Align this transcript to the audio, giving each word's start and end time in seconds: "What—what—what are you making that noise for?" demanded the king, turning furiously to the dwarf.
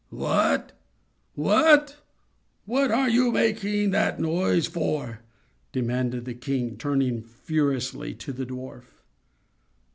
"What—what—what 1.37 1.99
are 2.89 3.07
you 3.07 3.31
making 3.31 3.91
that 3.91 4.19
noise 4.19 4.65
for?" 4.65 5.19
demanded 5.71 6.25
the 6.25 6.33
king, 6.33 6.75
turning 6.75 7.21
furiously 7.21 8.15
to 8.15 8.33
the 8.33 8.47
dwarf. 8.47 9.03